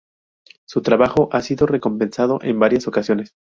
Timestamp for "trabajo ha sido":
0.81-1.67